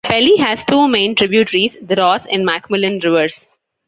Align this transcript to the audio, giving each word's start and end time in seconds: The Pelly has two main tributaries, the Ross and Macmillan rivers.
The 0.03 0.09
Pelly 0.09 0.37
has 0.37 0.63
two 0.63 0.87
main 0.87 1.13
tributaries, 1.13 1.77
the 1.79 1.95
Ross 1.95 2.25
and 2.25 2.43
Macmillan 2.43 2.99
rivers. 3.03 3.47